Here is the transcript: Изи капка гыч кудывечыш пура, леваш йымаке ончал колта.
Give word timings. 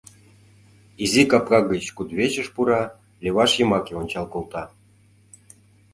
Изи 1.03 1.23
капка 1.31 1.59
гыч 1.71 1.83
кудывечыш 1.95 2.47
пура, 2.55 2.81
леваш 3.23 3.51
йымаке 3.59 3.93
ончал 4.01 4.25
колта. 4.33 4.63